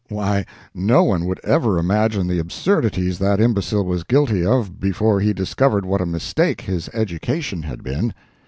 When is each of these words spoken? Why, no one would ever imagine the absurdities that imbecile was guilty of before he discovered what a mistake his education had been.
Why, 0.09 0.45
no 0.73 1.03
one 1.03 1.25
would 1.25 1.39
ever 1.43 1.77
imagine 1.77 2.25
the 2.25 2.39
absurdities 2.39 3.19
that 3.19 3.39
imbecile 3.39 3.85
was 3.85 4.03
guilty 4.03 4.43
of 4.43 4.79
before 4.79 5.19
he 5.19 5.31
discovered 5.31 5.85
what 5.85 6.01
a 6.01 6.07
mistake 6.07 6.61
his 6.61 6.89
education 6.91 7.61
had 7.61 7.83
been. 7.83 8.15